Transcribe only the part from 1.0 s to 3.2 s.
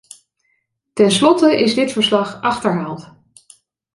slotte is dit verslag achterhaald.